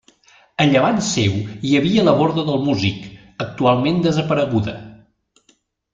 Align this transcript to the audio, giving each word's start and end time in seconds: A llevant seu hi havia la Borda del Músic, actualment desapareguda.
A 0.63 0.65
llevant 0.69 0.95
seu 1.07 1.35
hi 1.67 1.75
havia 1.81 2.07
la 2.09 2.15
Borda 2.21 2.47
del 2.49 2.59
Músic, 2.71 3.07
actualment 3.49 4.01
desapareguda. 4.07 4.79